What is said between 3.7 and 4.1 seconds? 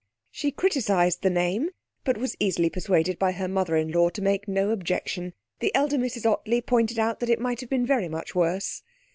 in law